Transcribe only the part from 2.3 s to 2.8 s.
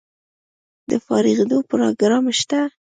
شته؟